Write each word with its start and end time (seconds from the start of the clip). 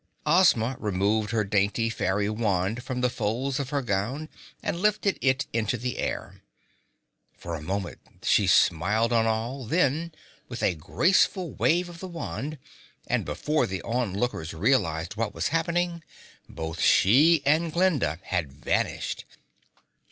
Ozma 0.25 0.77
removed 0.79 1.29
her 1.29 1.43
dainty 1.43 1.87
fairy 1.87 2.27
wand 2.27 2.81
from 2.81 3.01
the 3.01 3.09
folds 3.11 3.59
of 3.59 3.69
her 3.69 3.83
gown 3.83 4.29
and 4.63 4.79
lifted 4.79 5.19
it 5.21 5.45
into 5.53 5.77
the 5.77 5.99
air. 5.99 6.41
For 7.37 7.53
a 7.53 7.61
moment 7.61 7.99
she 8.23 8.47
smiled 8.47 9.13
on 9.13 9.27
all, 9.27 9.63
then, 9.63 10.11
with 10.49 10.63
a 10.63 10.73
graceful 10.73 11.51
wave 11.53 11.87
of 11.87 11.99
the 11.99 12.07
wand 12.07 12.57
and 13.05 13.25
before 13.25 13.67
the 13.67 13.83
onlookers 13.83 14.55
realized 14.55 15.17
what 15.17 15.35
was 15.35 15.49
happening, 15.49 16.03
both 16.49 16.81
she 16.81 17.43
and 17.45 17.71
Glinda 17.71 18.17
had 18.23 18.51
vanished. 18.51 19.25